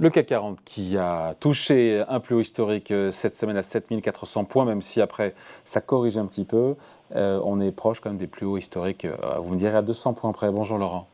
Le 0.00 0.08
CAC 0.08 0.26
40 0.26 0.58
qui 0.64 0.96
a 0.96 1.34
touché 1.38 2.02
un 2.08 2.18
plus 2.18 2.34
haut 2.34 2.40
historique 2.40 2.90
euh, 2.90 3.10
cette 3.10 3.36
semaine 3.36 3.58
à 3.58 3.62
7400 3.62 4.44
points, 4.44 4.64
même 4.64 4.80
si 4.80 5.02
après 5.02 5.34
ça 5.66 5.82
corrige 5.82 6.16
un 6.16 6.24
petit 6.24 6.44
peu. 6.44 6.76
Euh, 7.14 7.38
on 7.44 7.60
est 7.60 7.72
proche 7.72 8.00
quand 8.00 8.08
même 8.08 8.18
des 8.18 8.26
plus 8.26 8.46
hauts 8.46 8.56
historiques, 8.56 9.04
euh, 9.04 9.16
vous 9.38 9.52
me 9.52 9.58
direz 9.58 9.76
à 9.76 9.82
200 9.82 10.14
points 10.14 10.32
près. 10.32 10.50
Bonjour 10.50 10.78
Laurent. 10.78 11.08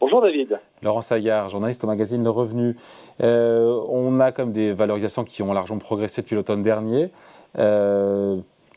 Bonjour 0.00 0.22
David. 0.22 0.60
Laurent 0.82 1.00
Saillard, 1.00 1.48
journaliste 1.48 1.82
au 1.82 1.88
magazine 1.88 2.22
Le 2.22 2.30
Revenu. 2.30 2.76
on 3.20 4.20
a 4.20 4.30
comme 4.30 4.52
des 4.52 4.72
valorisations 4.72 5.24
qui 5.24 5.42
ont 5.42 5.52
largement 5.52 5.78
progressé 5.78 6.22
depuis 6.22 6.34
l'automne 6.34 6.62
dernier. 6.62 7.10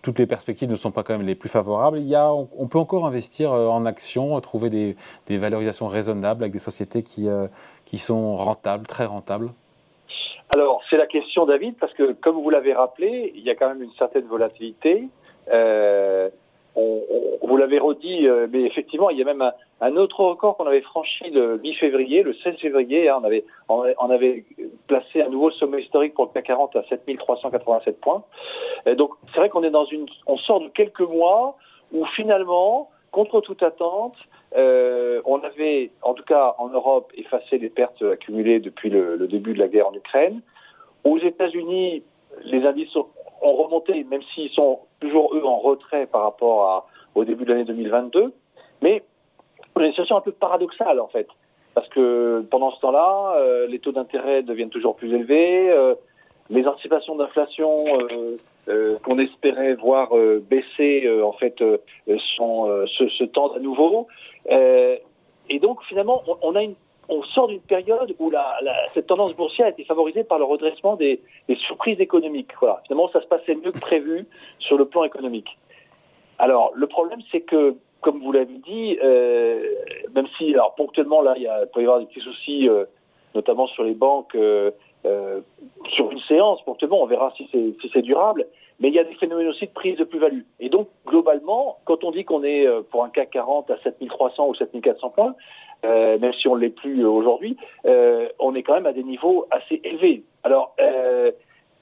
toutes 0.04 0.20
les 0.20 0.28
perspectives 0.28 0.70
ne 0.70 0.76
sont 0.76 0.92
pas 0.92 1.02
quand 1.02 1.18
même 1.18 1.26
les 1.26 1.34
plus 1.34 1.50
favorables. 1.50 1.98
Il 1.98 2.08
y 2.08 2.14
a, 2.14 2.32
on, 2.32 2.68
peut 2.68 2.78
encore 2.78 3.08
investir 3.08 3.52
en 3.54 3.88
actions, 3.88 4.40
trouver 4.40 4.70
des, 4.70 4.96
des, 5.26 5.38
valorisations 5.38 5.88
raisonnables 5.88 6.44
avec 6.44 6.54
des 6.54 6.60
sociétés 6.60 7.02
qui, 7.02 7.28
qui 7.86 7.98
sont 7.98 8.38
rentables, 8.38 8.88
très 8.88 9.06
rentables 9.06 9.52
Alors, 10.50 10.82
c'est 10.90 10.98
la 10.98 11.08
question, 11.08 11.46
David, 11.46 11.76
parce 11.80 11.94
que 11.94 12.14
comme 12.14 12.36
vous 12.36 12.50
l'avez 12.50 12.74
rappelé, 12.74 13.32
il 13.36 13.44
y 13.44 13.50
a 13.50 13.56
quand 13.56 13.70
même 13.70 13.84
une 13.84 13.94
certaine 13.94 14.26
volatilité. 14.26 15.08
Euh, 15.52 16.30
vous 16.76 17.58
l'avez 17.58 17.80
redit, 17.80 18.28
euh, 18.28 18.48
mais 18.52 18.64
effectivement, 18.64 19.10
il 19.10 19.18
y 19.18 19.22
a 19.22 19.26
même 19.26 19.50
un, 19.80 19.96
autre 19.96 20.20
record 20.22 20.58
qu'on 20.58 20.66
avait 20.66 20.82
franchi 20.82 21.30
le 21.30 21.58
mi-février, 21.60 22.22
le 22.22 22.34
16 22.34 22.58
février. 22.58 23.08
Hein, 23.08 23.20
on, 23.22 23.26
avait, 23.26 23.46
on, 23.70 24.10
avait 24.10 24.44
placé 24.88 25.22
un 25.22 25.30
nouveau 25.30 25.52
sommet 25.52 25.82
historique 25.82 26.14
pour 26.14 26.26
le 26.26 26.32
CAC 26.32 26.46
40 26.46 26.76
à 26.76 26.84
7387 26.90 28.02
points. 28.02 28.24
donc, 28.98 29.12
c'est 29.32 29.40
vrai 29.40 29.50
qu'on 29.50 29.64
est 29.64 29.70
dans 29.70 29.86
une, 29.86 30.06
on 30.28 30.38
sort 30.38 30.60
de 30.60 30.68
quelques 30.70 31.00
mois 31.00 31.58
où 31.94 32.06
finalement, 32.16 32.90
contre 33.16 33.40
toute 33.40 33.64
attente, 33.64 34.18
euh, 34.58 35.22
on 35.24 35.40
avait, 35.40 35.92
en 36.02 36.14
tout 36.14 36.26
cas 36.26 36.54
en 36.58 36.68
Europe, 36.68 37.14
effacé 37.16 37.58
les 37.58 37.70
pertes 37.70 38.02
accumulées 38.02 38.60
depuis 38.60 38.90
le, 38.90 39.26
début 39.28 39.54
de 39.54 39.60
la 39.60 39.70
guerre 39.70 39.88
en 39.88 39.94
Ukraine. 39.94 40.42
Aux 41.06 41.18
États-Unis, 41.18 42.04
les 42.44 42.66
indices 42.66 42.94
ont, 42.98 43.08
remonté, 43.42 44.04
même 44.04 44.22
s'ils 44.34 44.50
sont 44.50 44.80
toujours 45.00 45.34
eux 45.34 45.46
en 45.46 45.60
retrait 45.60 46.08
par 46.08 46.24
rapport 46.24 46.90
au 47.16 47.24
début 47.24 47.46
de 47.46 47.54
l'année 47.54 47.64
2022. 47.64 48.34
Mais 48.82 49.02
on 49.76 49.80
a 49.80 49.86
une 49.86 49.92
situation 49.92 50.18
un 50.18 50.22
peu 50.22 50.34
paradoxale 50.34 51.00
en 51.00 51.08
fait, 51.08 51.28
parce 51.74 51.88
que 51.88 52.46
pendant 52.52 52.72
ce 52.72 52.82
temps-là, 52.82 53.36
euh, 53.38 53.66
les 53.68 53.80
taux 53.80 53.94
d'intérêt 53.94 54.44
deviennent 54.44 54.70
toujours 54.70 54.98
plus 54.98 55.14
élevés, 55.14 55.72
euh, 55.72 55.96
les 56.50 56.68
anticipations 56.68 57.16
d'inflation 57.16 57.86
qu'on 59.04 59.20
espérait 59.20 59.76
voir 59.76 60.12
baisser 60.50 61.10
en 61.22 61.34
fait 61.34 61.56
se, 61.60 63.08
se, 63.10 63.24
tendent 63.26 63.56
à 63.56 63.60
nouveau. 63.60 64.08
Euh, 64.52 64.98
et 65.50 65.60
donc 65.60 65.84
finalement, 65.84 66.24
on, 66.42 67.24
sort 67.34 67.48
d'une 67.48 67.62
période 67.62 68.16
où 68.20 68.30
la, 68.30 68.58
cette 68.94 69.08
tendance 69.08 69.34
boursière 69.36 69.68
a 69.68 69.70
été 69.70 69.84
favorisée 69.84 70.24
par 70.24 70.40
le 70.40 70.46
redressement 70.46 70.96
des, 70.96 71.22
des, 71.48 71.56
surprises 71.56 72.00
économiques. 72.00 72.52
Voilà. 72.60 72.82
Finalement, 72.86 73.10
ça 73.10 73.22
se 73.22 73.28
passait 73.28 73.56
mieux 73.56 73.72
que 73.72 73.80
prévu 73.80 74.28
sur 74.60 74.78
le 74.78 74.86
plan 74.86 75.04
économique. 75.04 75.58
Alors, 76.40 76.72
le 76.76 76.88
problème, 76.88 77.20
c'est 77.32 77.42
que, 77.42 77.76
comme 78.02 78.22
vous 78.22 78.32
l'avez 78.32 78.58
dit, 78.66 78.98
euh, 79.04 79.64
même 80.14 80.28
si, 80.38 80.54
alors 80.54 80.76
ponctuellement, 80.76 81.22
là, 81.22 81.34
il, 81.38 81.44
y 81.44 81.48
a, 81.48 81.66
peut 81.68 81.82
y 81.82 81.84
avoir 81.84 82.00
des 82.00 82.06
petits 82.08 82.22
soucis, 82.22 82.68
euh, 82.68 82.86
notamment 83.36 83.68
sur 83.68 83.84
les 83.84 83.94
banques, 83.94 84.36
euh, 85.06 85.42
sur 85.90 86.12
une 86.12 86.20
séance, 86.22 86.60
on 86.66 87.06
verra 87.06 87.32
si 87.38 87.50
c'est 87.94 88.02
durable, 88.02 88.48
mais 88.80 88.90
il 88.90 88.94
y 88.94 89.00
a 89.00 89.04
des 89.04 89.14
phénomènes 89.16 89.48
aussi 89.48 89.68
de 89.68 89.72
prise 89.72 89.98
de 89.98 90.04
plus-value. 90.04 90.42
Et 90.60 90.70
donc, 90.70 90.88
globalement, 91.06 91.78
quand 91.86 92.04
on 92.04 92.12
dit 92.12 92.26
qu'on 92.26 92.44
est 92.44 92.66
euh, 92.66 92.82
pour 92.82 93.04
un 93.04 93.10
CAC 93.10 93.32
40 93.32 93.70
à 93.72 93.78
7300 93.84 94.48
ou 94.48 94.56
7400 94.56 95.10
points, 95.12 95.36
euh, 95.86 96.18
même 96.18 96.34
si 96.34 96.48
on 96.48 96.56
ne 96.56 96.62
l'est 96.62 96.70
plus 96.70 97.06
aujourd'hui, 97.06 97.58
on 98.40 98.56
est 98.56 98.64
quand 98.64 98.74
même 98.74 98.88
à 98.88 98.94
des 98.94 99.04
niveaux 99.04 99.46
assez 99.52 99.80
élevés. 99.84 100.24
Alors, 100.44 100.76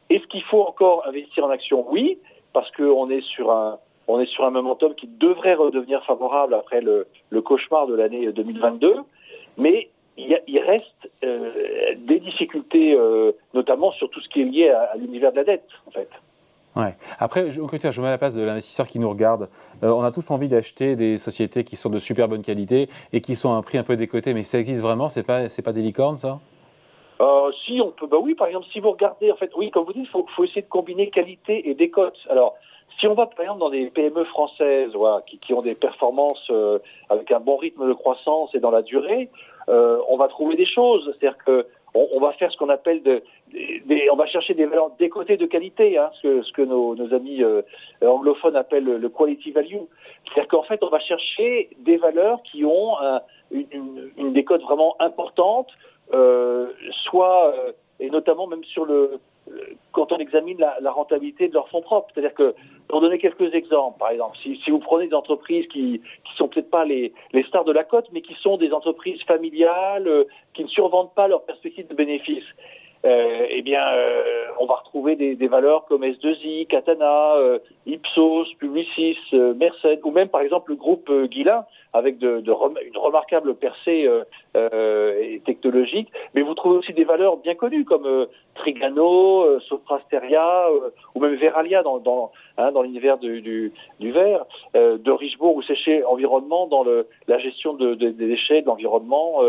est-ce 0.09 0.26
qu'il 0.28 0.44
faut 0.44 0.62
encore 0.62 1.08
investir 1.08 1.46
en 1.46 1.50
action? 1.50 1.86
Oui, 1.90 2.20
parce 2.52 2.70
qu'on 2.72 3.09
est 3.09 3.22
sur 3.22 3.52
un 3.52 3.80
est 4.20 4.26
sur 4.26 4.44
un 4.44 4.50
momentum 4.50 4.94
qui 4.96 5.08
devrait 5.08 5.53
redevenir 5.53 6.03
favorable 6.03 6.53
après 6.53 6.81
le, 6.81 7.08
le 7.30 7.42
cauchemar 7.42 7.88
de 7.88 7.96
l'année 7.96 8.31
2022, 8.31 8.97
mais 9.58 9.90
il, 10.18 10.28
y 10.28 10.35
a, 10.35 10.40
il 10.47 10.59
reste 10.59 11.12
euh, 11.24 11.51
des 11.97 12.19
difficultés, 12.19 12.97
notamment 13.53 13.91
sur 13.91 14.09
tout 14.09 14.22
ce 14.22 14.29
qui 14.29 14.41
est 14.41 14.46
lié 14.46 14.69
à, 14.69 14.91
à 14.94 14.96
l'univers 14.96 15.31
de 15.31 15.38
la 15.38 15.44
dette, 15.44 15.68
en 15.88 15.91
fait. 15.91 16.09
Ouais. 16.75 16.96
Après, 17.19 17.51
je, 17.51 17.62
je 17.62 18.01
mets 18.01 18.07
à 18.07 18.12
la 18.12 18.18
place 18.18 18.34
de 18.34 18.41
l'investisseur 18.41 18.88
qui 18.88 18.97
nous 18.97 19.09
regarde. 19.09 19.50
Euh, 19.84 19.90
on 19.90 20.02
a 20.02 20.12
tous 20.12 20.31
envie 20.31 20.47
d'acheter 20.47 20.96
des 20.96 21.18
sociétés 21.18 21.63
qui 21.63 21.75
sont 21.75 21.90
de 21.90 22.00
super 22.00 22.28
bonne 22.28 22.41
qualité 22.41 22.90
et 23.12 23.22
qui 23.22 23.35
sont 23.35 23.53
à 23.53 23.56
un 23.56 23.62
prix 23.62 23.78
un 23.78 23.84
peu 23.84 23.96
décoté, 23.96 24.34
mais 24.34 24.44
ça 24.44 24.57
existe 24.57 24.81
vraiment 24.81 25.09
C'est 25.09 25.23
pas, 25.23 25.50
c'est 25.50 25.62
pas 25.62 25.73
des 25.73 25.81
licornes, 25.81 26.18
ça? 26.18 26.40
Euh, 27.22 27.52
si 27.66 27.79
on 27.79 27.91
peut, 27.91 28.07
bah 28.07 28.18
oui, 28.19 28.34
par 28.34 28.47
exemple, 28.47 28.66
si 28.73 28.79
vous 28.79 28.91
regardez, 28.91 29.31
en 29.31 29.35
fait, 29.35 29.52
oui, 29.56 29.69
comme 29.69 29.85
vous 29.85 29.94
dites, 29.94 30.06
il 30.06 30.09
faut, 30.09 30.25
faut, 30.35 30.44
essayer 30.44 30.63
de 30.63 30.68
combiner 30.68 31.09
qualité 31.12 31.69
et 31.69 31.75
décote. 31.75 32.18
Alors, 32.29 32.56
si 33.00 33.07
on 33.07 33.13
va 33.13 33.28
par 33.28 33.41
exemple 33.41 33.59
dans 33.59 33.69
des 33.69 33.85
PME 33.91 34.23
françaises, 34.25 34.91
voilà, 34.96 35.22
qui, 35.28 35.38
qui, 35.38 35.53
ont 35.53 35.62
des 35.62 35.75
performances 35.75 36.47
euh, 36.50 36.79
avec 37.09 37.31
un 37.31 37.40
bon 37.40 37.57
rythme 37.57 37.88
de 37.88 37.94
croissance 37.94 38.53
et 38.56 38.59
dans 38.59 38.72
la 38.72 38.81
durée, 38.81 39.29
euh, 39.69 40.00
on 40.09 40.18
va 40.18 40.28
trouver 40.28 40.56
des 40.56 40.66
choses. 40.66 41.06
C'est-à-dire 41.06 41.38
que 41.44 41.66
on, 41.96 42.19
va 42.19 42.31
faire 42.34 42.51
ce 42.51 42.57
qu'on 42.57 42.69
appelle 42.69 43.03
de, 43.03 43.22
on 44.12 44.16
va 44.16 44.25
chercher 44.25 44.56
des 44.56 44.66
valeurs 44.66 44.90
décotées 44.97 45.38
de 45.38 45.46
qualité, 45.46 45.96
hein, 46.00 46.09
ce 46.24 46.51
que, 46.51 46.63
nos, 46.63 46.96
amis 47.13 47.44
euh, 47.44 47.62
anglophones 48.03 48.56
appellent 48.56 48.84
le 48.84 49.09
quality 49.09 49.52
value. 49.52 49.78
C'est-à-dire 50.25 50.47
qu'en 50.47 50.63
fait, 50.63 50.81
on 50.81 50.90
va 50.90 51.00
chercher 51.00 51.69
des 51.81 51.97
valeurs 51.97 52.41
qui 52.52 52.66
ont 52.66 52.97
un, 53.00 53.22
une, 53.52 54.34
décote 54.34 54.63
vraiment 54.63 54.96
importante, 55.00 55.68
euh, 56.13 56.69
soit 57.03 57.53
et 58.00 58.09
notamment 58.09 58.47
même 58.47 58.63
sur 58.63 58.85
le 58.85 59.19
quand 59.91 60.12
on 60.12 60.18
examine 60.18 60.57
la, 60.57 60.78
la 60.79 60.91
rentabilité 60.91 61.47
de 61.47 61.53
leurs 61.53 61.68
fonds 61.69 61.81
propres. 61.81 62.09
C'est-à-dire 62.13 62.34
que, 62.34 62.56
pour 62.94 63.02
donner 63.02 63.18
quelques 63.18 63.52
exemples, 63.56 63.98
par 63.98 64.12
exemple, 64.12 64.38
si, 64.44 64.70
vous 64.70 64.78
prenez 64.78 65.08
des 65.08 65.16
entreprises 65.16 65.66
qui 65.70 66.00
qui 66.26 66.36
sont 66.36 66.48
peut-être 66.48 66.70
pas 66.70 66.86
les, 66.86 67.12
les 67.31 67.42
stars 67.46 67.64
de 67.64 67.72
la 67.72 67.84
cote, 67.84 68.08
mais 68.12 68.22
qui 68.22 68.36
sont 68.36 68.56
des 68.56 68.72
entreprises 68.72 69.20
familiales, 69.24 70.08
euh, 70.08 70.26
qui 70.54 70.62
ne 70.64 70.68
survendent 70.68 71.12
pas 71.16 71.28
leurs 71.28 71.44
perspectives 71.44 71.88
de 71.88 71.96
bénéfices, 71.96 72.44
euh, 73.03 73.48
eh 73.50 73.64
bien, 73.64 73.84
euh, 73.84 74.43
on 74.63 74.66
va 74.66 74.75
retrouver 74.75 75.18
des, 75.18 75.47
valeurs 75.47 75.84
comme 75.85 76.03
S2I, 76.03 76.68
Katana, 76.68 77.35
euh, 77.35 77.59
Ipsos, 77.85 78.46
Publicis, 78.59 79.18
euh, 79.34 79.53
Merced, 79.53 80.00
ou 80.06 80.12
même 80.12 80.29
par 80.29 80.40
exemple 80.40 80.72
le 80.72 80.78
groupe 80.78 81.09
euh, 81.09 81.28
Guilin, 81.28 81.66
avec 81.91 82.22
une 82.22 82.97
remarquable 82.97 83.53
percée 83.53 84.09
technologique. 85.46 86.12
Mais 86.34 86.41
vous 86.41 86.56
trouvez 86.56 86.78
aussi 86.78 86.94
des 86.94 87.03
valeurs 87.03 87.38
bien 87.38 87.53
connues 87.53 87.85
comme 87.85 88.25
Trigano, 88.56 89.59
Soprasteria, 89.59 90.69
ou 91.13 91.19
même 91.19 91.35
Veralia 91.35 91.84
dans, 91.84 92.31
hein, 92.57 92.72
l'univers 92.81 93.19
du, 93.19 93.72
verre, 94.02 94.46
de 94.73 95.12
Richebourg 95.12 95.56
ou 95.56 95.62
Séché 95.62 96.03
Environnement 96.03 96.66
dans 96.66 96.84
la 97.28 97.38
gestion 97.38 97.73
de, 97.73 97.94
de, 97.94 98.09
des 98.09 98.28
déchets, 98.28 98.63
de 98.63 98.68
l'environnement. 98.68 99.41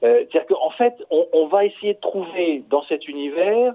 C'est-à-dire 0.00 0.46
qu'en 0.46 0.70
fait, 0.70 0.94
on, 1.10 1.46
va 1.46 1.66
essayer 1.66 1.94
de 1.94 2.00
trouver 2.00 2.64
dans 2.68 2.82
cette 2.88 3.06
univers 3.06 3.74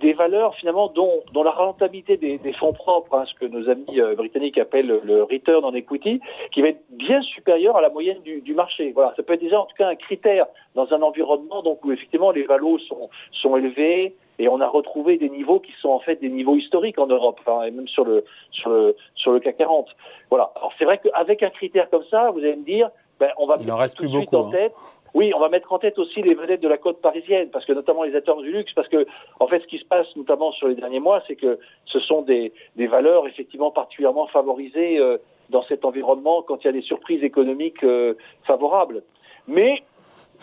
des 0.00 0.12
valeurs 0.12 0.54
finalement 0.56 0.88
dont, 0.88 1.22
dont 1.32 1.42
la 1.42 1.50
rentabilité 1.50 2.16
des, 2.16 2.38
des 2.38 2.52
fonds 2.54 2.72
propres, 2.72 3.14
hein, 3.14 3.24
ce 3.26 3.34
que 3.34 3.46
nos 3.46 3.68
amis 3.68 4.00
euh, 4.00 4.14
britanniques 4.14 4.58
appellent 4.58 5.00
le 5.02 5.22
return 5.22 5.64
on 5.64 5.74
equity, 5.74 6.20
qui 6.52 6.62
va 6.62 6.68
être 6.68 6.82
bien 6.90 7.20
supérieur 7.22 7.76
à 7.76 7.80
la 7.80 7.90
moyenne 7.90 8.20
du, 8.22 8.40
du, 8.40 8.54
marché. 8.54 8.92
Voilà, 8.92 9.12
ça 9.16 9.22
peut 9.22 9.34
être 9.34 9.40
déjà 9.40 9.60
en 9.60 9.66
tout 9.66 9.76
cas 9.76 9.88
un 9.88 9.96
critère 9.96 10.46
dans 10.74 10.92
un 10.92 11.02
environnement 11.02 11.62
donc 11.62 11.84
où 11.84 11.92
effectivement 11.92 12.30
les 12.30 12.44
valos 12.44 12.78
sont, 12.80 13.10
sont 13.32 13.56
élevés 13.56 14.14
et 14.38 14.48
on 14.48 14.60
a 14.60 14.66
retrouvé 14.66 15.18
des 15.18 15.28
niveaux 15.28 15.60
qui 15.60 15.72
sont 15.80 15.90
en 15.90 16.00
fait 16.00 16.16
des 16.16 16.28
niveaux 16.28 16.56
historiques 16.56 16.98
en 16.98 17.06
Europe, 17.06 17.38
enfin, 17.46 17.64
et 17.64 17.70
même 17.70 17.88
sur 17.88 18.04
le 18.04 18.24
sur 18.50 18.70
le 18.70 18.96
sur 19.14 19.32
le 19.32 19.40
CAC 19.40 19.58
40. 19.58 19.88
Voilà. 20.30 20.50
Alors 20.56 20.72
c'est 20.78 20.84
vrai 20.84 20.98
qu'avec 20.98 21.42
un 21.42 21.50
critère 21.50 21.88
comme 21.90 22.04
ça, 22.10 22.30
vous 22.30 22.40
allez 22.40 22.56
me 22.56 22.64
dire, 22.64 22.90
ben, 23.22 23.30
on 23.38 23.46
va 23.46 23.56
Il 23.60 23.70
en 23.70 23.76
reste 23.76 23.96
tout 23.96 24.02
de 24.02 24.08
suite 24.08 24.32
beaucoup, 24.32 24.48
en 24.48 24.52
hein. 24.52 24.68
Oui, 25.14 25.32
on 25.36 25.38
va 25.38 25.48
mettre 25.48 25.72
en 25.72 25.78
tête 25.78 25.96
aussi 25.98 26.22
les 26.22 26.34
vedettes 26.34 26.60
de 26.60 26.66
la 26.66 26.76
côte 26.76 27.00
parisienne, 27.00 27.50
parce 27.52 27.64
que 27.64 27.72
notamment 27.72 28.02
les 28.02 28.16
acteurs 28.16 28.40
du 28.42 28.50
luxe, 28.50 28.72
parce 28.74 28.88
que 28.88 29.06
en 29.38 29.46
fait, 29.46 29.60
ce 29.60 29.66
qui 29.68 29.78
se 29.78 29.84
passe 29.84 30.08
notamment 30.16 30.50
sur 30.50 30.66
les 30.66 30.74
derniers 30.74 30.98
mois, 30.98 31.22
c'est 31.28 31.36
que 31.36 31.60
ce 31.84 32.00
sont 32.00 32.22
des, 32.22 32.52
des 32.74 32.88
valeurs 32.88 33.28
effectivement 33.28 33.70
particulièrement 33.70 34.26
favorisées 34.26 34.98
euh, 34.98 35.18
dans 35.50 35.62
cet 35.64 35.84
environnement 35.84 36.42
quand 36.42 36.64
il 36.64 36.66
y 36.66 36.70
a 36.70 36.72
des 36.72 36.82
surprises 36.82 37.22
économiques 37.22 37.84
euh, 37.84 38.14
favorables. 38.44 39.04
Mais 39.46 39.84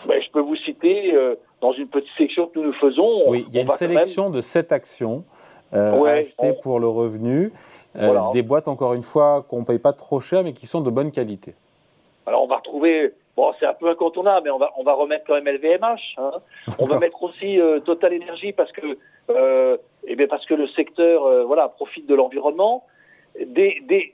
ben, 0.08 0.22
je 0.22 0.32
peux 0.32 0.40
vous 0.40 0.56
citer 0.56 1.14
euh, 1.14 1.36
dans 1.60 1.74
une 1.74 1.88
petite 1.88 2.16
section 2.18 2.48
que 2.48 2.60
nous 2.60 2.68
nous 2.68 2.74
faisons. 2.74 3.30
Oui, 3.30 3.46
il 3.50 3.56
y 3.56 3.60
a 3.60 3.64
une 3.64 3.70
sélection 3.72 4.26
même... 4.26 4.34
de 4.34 4.42
sept 4.42 4.72
actions 4.72 5.26
ouais, 5.74 6.26
on... 6.38 6.54
pour 6.54 6.80
le 6.80 6.88
revenu, 6.88 7.52
voilà. 7.94 8.30
des 8.32 8.44
boîtes 8.44 8.70
encore 8.70 8.94
une 8.94 9.02
fois 9.02 9.46
qu'on 9.50 9.60
ne 9.62 9.66
paye 9.66 9.80
pas 9.80 9.92
trop 9.92 10.22
cher, 10.22 10.44
mais 10.44 10.54
qui 10.54 10.66
sont 10.66 10.80
de 10.80 10.90
bonne 10.90 11.12
qualité. 11.12 11.56
Alors 12.30 12.44
on 12.44 12.48
va 12.48 12.58
retrouver 12.58 13.12
Bon, 13.40 13.54
c'est 13.58 13.66
un 13.66 13.74
peu 13.74 13.90
incontournable, 13.90 14.42
mais 14.44 14.52
on 14.52 14.58
va, 14.58 14.74
on 14.76 14.84
va 14.84 14.92
remettre 14.92 15.24
quand 15.26 15.36
même 15.42 15.48
LVMH. 15.48 16.18
Hein. 16.18 16.32
On 16.78 16.86
va 16.86 17.00
mettre 17.00 17.24
aussi 17.24 17.58
euh, 17.58 17.80
Total 17.80 18.14
Energy 18.14 18.52
parce 18.52 18.70
que, 18.74 18.98
euh, 19.30 19.78
eh 20.06 20.18
bien 20.18 20.28
parce 20.28 20.46
que 20.46 20.56
le 20.56 20.68
secteur, 20.68 21.24
euh, 21.24 21.46
voilà, 21.46 21.70
profite 21.70 22.06
de 22.06 22.16
l'environnement. 22.16 22.84
des, 23.40 23.82
des, 23.88 24.14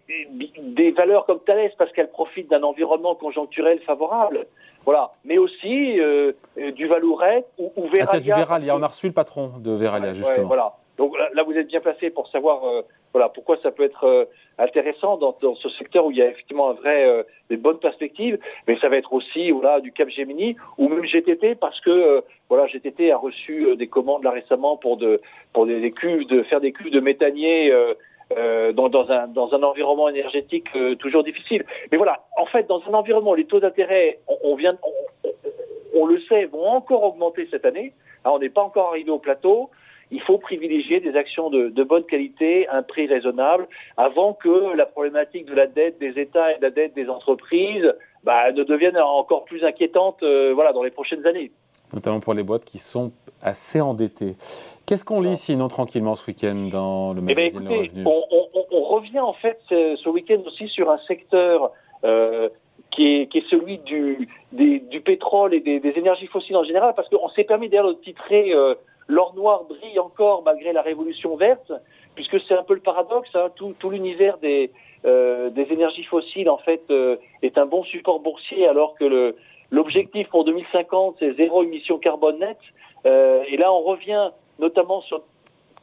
des, 0.60 0.92
valeurs 0.92 1.26
comme 1.26 1.40
Thales 1.40 1.72
parce 1.76 1.92
qu'elles 1.94 2.12
profitent 2.12 2.52
d'un 2.52 2.62
environnement 2.62 3.16
conjoncturel 3.16 3.80
favorable. 3.80 4.46
Voilà, 4.86 5.12
mais 5.24 5.40
aussi 5.40 6.00
euh, 6.00 6.34
du 6.56 6.86
Valourec 6.86 7.46
ou, 7.58 7.74
ou 7.78 7.88
Veralia. 7.88 8.10
Ah, 8.12 8.20
du 8.20 8.30
Veralia, 8.30 8.76
on 8.76 8.84
a 8.84 8.88
reçu 8.88 9.08
le 9.08 9.14
patron 9.14 9.54
de 9.58 9.72
Veralia, 9.72 10.14
justement. 10.14 10.46
voilà. 10.46 10.76
Donc 10.98 11.16
là, 11.34 11.44
vous 11.44 11.54
êtes 11.54 11.68
bien 11.68 11.82
placé 11.82 12.10
pour 12.10 12.28
savoir 12.30 12.66
euh, 12.66 12.82
voilà 13.12 13.30
pourquoi 13.30 13.58
ça 13.62 13.72
peut 13.72 13.84
être 13.84 14.06
euh, 14.06 14.26
intéressant 14.58 15.18
dans, 15.18 15.36
dans, 15.42 15.56
ce 15.56 15.70
secteur 15.70 16.06
où 16.06 16.12
il 16.12 16.18
y 16.18 16.22
a 16.22 16.30
effectivement 16.30 16.70
un 16.70 16.74
vrai 16.74 17.06
euh, 17.06 17.24
des 17.50 17.58
bonnes 17.58 17.80
perspectives, 17.80 18.40
mais 18.68 18.78
ça 18.80 18.88
va 18.88 18.98
être 18.98 19.12
aussi 19.12 19.52
voilà 19.52 19.82
du 19.82 19.92
Cap 19.92 20.10
Gemini 20.10 20.56
ou 20.78 20.88
même 20.88 21.04
GTT 21.04 21.56
parce 21.56 21.80
que 21.82 22.24
voilà 22.50 22.68
GTT 22.68 23.12
a 23.12 23.18
reçu 23.18 23.76
des 23.76 23.88
commandes 23.88 24.24
là 24.24 24.32
récemment 24.32 24.78
pour 24.78 24.96
de 24.96 25.18
pour 25.52 25.66
des, 25.66 25.92
cuves 25.92 26.28
de 26.28 26.44
faire 26.44 26.62
des 26.62 26.72
cuves 26.72 26.92
de 26.92 27.02
méthanier 27.02 27.74
euh, 28.38 28.74
dans, 28.74 28.90
dans, 28.90 29.12
un, 29.12 29.28
dans 29.28 29.54
un 29.54 29.64
environnement 29.64 30.10
énergétique 30.10 30.70
toujours 31.00 31.24
difficile. 31.24 31.64
Mais 31.92 31.98
voilà, 31.98 32.26
en 32.38 32.46
fait, 32.48 32.68
dans 32.68 32.82
un 32.90 32.94
environnement, 32.94 33.36
les 33.36 33.46
taux 33.46 33.60
d'intérêt, 33.60 34.18
on, 34.28 34.38
on, 34.44 34.56
vient, 34.56 34.76
on, 34.82 35.30
on, 35.94 36.06
le 36.08 36.20
sait, 36.22 36.46
vont 36.46 36.66
encore 36.66 37.04
augmenter 37.04 37.48
cette 37.52 37.66
année. 37.66 37.94
Alors, 38.24 38.38
on 38.38 38.40
n'est 38.40 38.50
pas 38.50 38.64
encore 38.64 38.90
arrivé 38.90 39.12
au 39.12 39.20
plateau 39.20 39.70
il 40.12 40.22
faut 40.22 40.38
privilégier 40.38 41.00
des 41.00 41.16
actions 41.16 41.50
de, 41.50 41.70
de, 41.70 41.84
bonne 41.84 42.04
qualité, 42.04 42.68
un 42.70 42.84
prix 42.84 43.08
raisonnable, 43.08 43.68
avant 43.98 44.34
que 44.34 44.76
la 44.76 44.86
problématique 44.86 45.46
de 45.46 45.54
la 45.54 45.68
dette 45.68 46.00
des 46.00 46.20
États 46.20 46.54
et 46.54 46.58
de 46.58 46.62
la 46.62 46.70
dette 46.70 46.94
des 46.94 47.10
entreprises 47.10 47.94
bah, 48.24 48.52
ne 48.52 48.64
devienne 48.64 48.98
encore 48.98 49.46
plus 49.46 49.64
inquiétante 49.64 50.22
euh, 50.24 50.52
voilà, 50.54 50.74
dans 50.74 50.84
les 50.84 50.92
prochaines 50.92 51.26
années. 51.26 51.52
Notamment 51.94 52.20
pour 52.20 52.34
les 52.34 52.44
boîtes 52.44 52.66
qui 52.66 52.80
sont 52.80 53.12
assez 53.42 53.80
endettées. 53.80 54.36
Qu'est-ce 54.86 55.06
qu'on 55.06 55.22
lit 55.22 55.38
sinon 55.38 55.68
tranquillement 55.68 56.16
ce 56.16 56.26
week-end 56.28 56.68
dans 56.72 57.14
le 57.14 57.22
eh 57.28 57.34
ben, 57.34 57.54
magazine 57.54 57.72
écoutez, 57.72 58.02
on, 58.06 58.24
on, 58.32 58.66
on, 58.72 58.84
revient 58.84 59.20
en 59.20 59.34
fait 59.34 59.60
ce, 59.70 60.10
week-end 60.10 60.42
aussi 60.46 60.68
sur 60.68 60.90
un 60.90 60.98
secteur 61.08 61.72
euh, 62.04 62.50
qui 62.92 63.22
est, 63.22 63.28
qui 63.28 63.40
est, 63.40 63.50
celui 63.50 63.78
du, 63.80 64.28
des, 64.52 64.80
du 64.80 65.02
pétrole 65.02 65.54
et 65.54 65.60
des, 65.60 65.80
des, 65.80 65.94
énergies 65.98 66.28
fossiles 66.28 66.58
en 66.58 66.64
général, 66.64 66.94
parce 66.96 67.10
qu'on 67.10 67.30
s'est 67.30 67.44
permis 67.44 67.70
d'ailleurs 67.70 67.90
de 67.90 68.02
titrer 68.02 68.54
euh, 68.54 68.76
L'or 69.08 69.36
noir 69.36 69.66
brille 69.66 70.00
encore 70.00 70.44
malgré 70.44 70.74
la 70.74 70.82
révolution 70.82 71.36
verte, 71.36 71.72
puisque 72.16 72.40
c'est 72.42 72.56
un 72.56 72.64
peu 72.64 72.74
le 72.74 72.80
paradoxe. 72.80 73.30
Hein, 73.36 73.50
tout, 73.56 73.76
tout 73.78 73.90
l'univers 73.90 74.38
des, 74.40 74.72
euh, 75.06 75.50
des 75.52 75.72
énergies 75.72 76.04
fossiles, 76.04 76.50
en 76.50 76.58
fait, 76.58 76.82
euh, 76.90 77.18
est 77.44 77.58
un 77.58 77.66
bon 77.66 77.84
support 77.84 78.20
boursier, 78.20 78.68
alors 78.68 78.96
que 78.96 79.36
l'objectif 79.70 80.28
pour 80.30 80.46
2050, 80.46 81.18
c'est 81.20 81.34
zéro 81.34 81.64
émission 81.64 82.00
carbone 82.00 82.40
nette. 82.40 82.58
Euh, 83.06 83.44
et 83.48 83.58
là, 83.58 83.72
on 83.72 83.82
revient 83.82 84.32
notamment 84.60 85.02
sur 85.02 85.22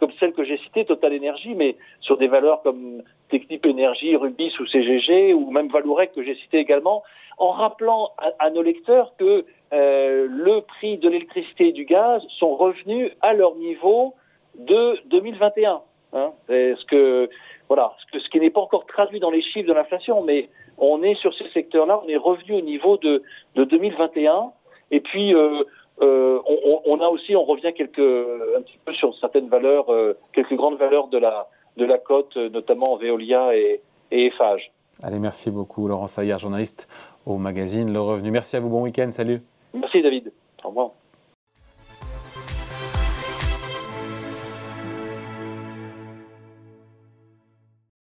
comme 0.00 0.10
celle 0.19 0.32
que 0.32 0.42
j'ai 0.42 0.58
citée, 0.58 0.84
Total 0.84 1.16
Energy, 1.16 1.54
mais 1.54 1.76
sur 2.00 2.16
des 2.16 2.26
valeurs 2.26 2.62
comme 2.62 3.02
Technip 3.28 3.64
Energy, 3.64 4.16
Rubis 4.16 4.52
ou 4.58 4.66
CGG, 4.66 5.32
ou 5.32 5.52
même 5.52 5.69
Valourec 5.69 6.12
que 6.12 6.24
j'ai 6.24 6.34
cité 6.34 6.58
également, 6.58 7.04
en 7.42 7.50
rappelant 7.50 8.12
à, 8.38 8.50
nos 8.50 8.62
lecteurs 8.62 9.14
que 9.18 9.44
euh, 9.72 10.26
le 10.30 10.60
prix 10.60 10.96
de 10.96 11.08
l'électricité 11.08 11.68
et 11.68 11.72
du 11.72 11.84
gaz 11.84 12.22
sont 12.38 12.54
revenus 12.54 13.10
à 13.20 13.32
leur 13.32 13.56
niveau 13.56 14.14
de 14.54 14.96
2021. 15.06 15.80
Hein, 16.12 16.30
ce 16.48 16.74
ce, 16.88 18.18
ce 18.18 18.28
qui 18.28 18.38
n'est 18.38 18.50
pas 18.50 18.60
encore 18.60 18.86
traduit 18.86 19.18
dans 19.18 19.30
les 19.30 19.42
chiffres 19.42 19.66
de 19.66 19.72
l'inflation, 19.72 20.22
mais 20.22 20.50
on 20.78 21.02
est 21.02 21.14
sur 21.16 21.34
ces 21.34 21.48
secteurs-là, 21.48 22.00
on 22.04 22.08
est 22.08 22.16
revenu 22.16 22.54
au 22.54 22.60
niveau 22.60 22.96
de, 22.98 23.24
de 23.56 23.64
2021. 23.64 24.52
Et 24.92 25.00
puis 25.00 25.34
euh, 25.34 25.64
euh, 26.00 26.38
on, 26.84 27.00
a 27.00 27.08
aussi, 27.08 27.34
on 27.34 27.44
revient 27.44 27.72
quelques, 27.74 27.98
un 27.98 28.62
petit 28.62 28.78
peu 28.84 28.92
sur 28.92 29.16
certaines 29.18 29.48
valeurs, 29.48 29.86
quelques 30.32 30.54
grandes 30.54 30.78
valeurs 30.78 31.08
de 31.08 31.18
la, 31.18 31.98
cote, 31.98 32.36
notamment 32.36 32.94
Veolia 32.96 33.56
et, 33.56 33.80
et. 34.12 34.32
Allez, 35.00 35.18
merci 35.18 35.50
beaucoup, 35.50 35.88
Laurent 35.88 36.06
Saillard, 36.06 36.38
journaliste 36.38 36.88
au 37.24 37.38
magazine 37.38 37.92
Le 37.92 38.00
Revenu. 38.00 38.30
Merci 38.30 38.56
à 38.56 38.60
vous, 38.60 38.68
bon 38.68 38.82
week-end, 38.82 39.10
salut. 39.12 39.42
Merci, 39.74 40.02
David. 40.02 40.32
Au 40.64 40.68
revoir. 40.68 40.90